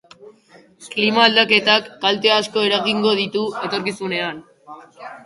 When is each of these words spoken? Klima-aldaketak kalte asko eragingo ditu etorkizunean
Klima-aldaketak 0.93 1.91
kalte 2.05 2.31
asko 2.37 2.63
eragingo 2.71 3.13
ditu 3.21 3.45
etorkizunean 3.69 4.41